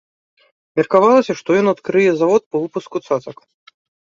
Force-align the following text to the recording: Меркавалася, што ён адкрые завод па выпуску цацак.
Меркавалася, 0.79 1.35
што 1.41 1.49
ён 1.63 1.67
адкрые 1.73 2.09
завод 2.23 2.43
па 2.57 2.63
выпуску 2.63 2.97
цацак. 3.07 3.37